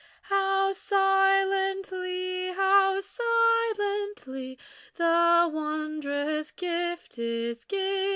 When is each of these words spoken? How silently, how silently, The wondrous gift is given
How 0.23 0.71
silently, 0.73 2.47
how 2.53 2.99
silently, 3.01 4.57
The 4.95 5.47
wondrous 5.53 6.49
gift 6.49 7.19
is 7.19 7.63
given 7.65 8.09